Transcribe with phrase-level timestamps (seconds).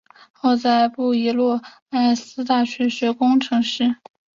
[0.31, 3.97] 后在布宜诺斯艾利斯大学学工程师。